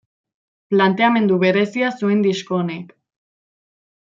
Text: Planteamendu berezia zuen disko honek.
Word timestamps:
Planteamendu 0.71 1.37
berezia 1.45 1.91
zuen 2.01 2.25
disko 2.29 2.59
honek. 2.63 2.91